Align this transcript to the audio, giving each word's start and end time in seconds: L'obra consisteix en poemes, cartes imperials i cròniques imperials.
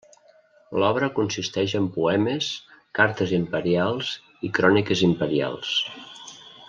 L'obra 0.83 1.09
consisteix 1.17 1.75
en 1.79 1.85
poemes, 1.97 2.47
cartes 3.01 3.35
imperials 3.41 4.15
i 4.49 4.53
cròniques 4.61 5.05
imperials. 5.11 5.77